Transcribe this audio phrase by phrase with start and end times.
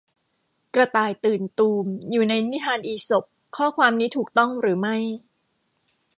[0.73, 3.23] กระต่ายตื่นตูม อยู่ในนิทานอีสป
[3.55, 4.95] ข้อความนี้ถูกต้องหรือไม่